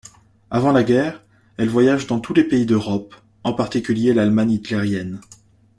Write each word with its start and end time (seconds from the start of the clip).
Avant 0.49 0.71
la 0.71 0.83
guerre, 0.83 1.21
elle 1.57 1.69
voyage 1.69 2.07
dans 2.07 2.19
tous 2.19 2.33
les 2.33 2.43
pays 2.43 2.65
d'Europe, 2.65 3.13
en 3.43 3.53
particulier 3.53 4.13
l'Allemagne 4.15 4.49
hitlérienne. 4.53 5.21